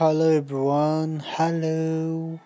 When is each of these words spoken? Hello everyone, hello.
Hello 0.00 0.30
everyone, 0.30 1.20
hello. 1.20 2.38